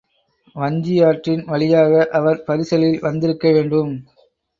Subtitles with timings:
[0.55, 3.93] வஞ்சியாற்றின் வழியாக அவர் பரிசலில் வந்திருக்க வேண்டும்.